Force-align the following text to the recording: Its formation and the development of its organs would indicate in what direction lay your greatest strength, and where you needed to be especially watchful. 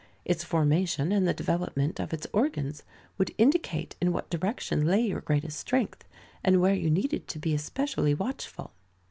Its 0.25 0.43
formation 0.43 1.11
and 1.11 1.27
the 1.27 1.31
development 1.35 1.99
of 1.99 2.11
its 2.11 2.25
organs 2.33 2.81
would 3.19 3.35
indicate 3.37 3.95
in 4.01 4.11
what 4.11 4.31
direction 4.31 4.83
lay 4.87 5.01
your 5.01 5.21
greatest 5.21 5.59
strength, 5.59 6.05
and 6.43 6.59
where 6.59 6.73
you 6.73 6.89
needed 6.89 7.27
to 7.27 7.37
be 7.37 7.53
especially 7.53 8.15
watchful. 8.15 8.73